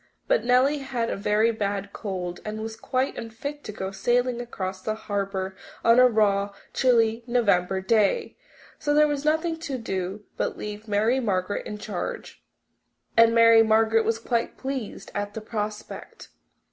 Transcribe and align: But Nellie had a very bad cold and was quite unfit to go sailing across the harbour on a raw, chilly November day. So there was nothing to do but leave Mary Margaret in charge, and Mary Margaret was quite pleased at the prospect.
But 0.27 0.43
Nellie 0.43 0.79
had 0.79 1.11
a 1.11 1.15
very 1.15 1.51
bad 1.51 1.93
cold 1.93 2.39
and 2.43 2.59
was 2.63 2.75
quite 2.75 3.19
unfit 3.19 3.63
to 3.65 3.71
go 3.71 3.91
sailing 3.91 4.41
across 4.41 4.81
the 4.81 4.95
harbour 4.95 5.55
on 5.85 5.99
a 5.99 6.07
raw, 6.07 6.55
chilly 6.73 7.23
November 7.27 7.81
day. 7.81 8.35
So 8.79 8.95
there 8.95 9.07
was 9.07 9.25
nothing 9.25 9.59
to 9.59 9.77
do 9.77 10.25
but 10.37 10.57
leave 10.57 10.87
Mary 10.87 11.19
Margaret 11.19 11.67
in 11.67 11.77
charge, 11.77 12.43
and 13.15 13.35
Mary 13.35 13.61
Margaret 13.61 14.03
was 14.03 14.17
quite 14.17 14.57
pleased 14.57 15.11
at 15.13 15.35
the 15.35 15.41
prospect. 15.41 16.29